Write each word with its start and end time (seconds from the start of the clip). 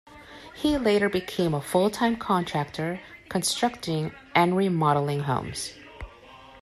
He 0.55 0.79
later 0.79 1.09
became 1.09 1.53
a 1.53 1.61
full-time 1.61 2.15
contractor, 2.17 3.01
constructing 3.29 4.11
and 4.33 4.57
remodeling 4.57 5.19
homes. 5.19 5.73